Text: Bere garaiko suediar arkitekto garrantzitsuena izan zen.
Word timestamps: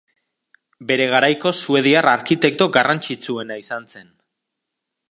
Bere 0.91 1.05
garaiko 1.11 1.51
suediar 1.65 2.09
arkitekto 2.13 2.69
garrantzitsuena 2.79 3.61
izan 3.67 3.89
zen. 3.97 4.13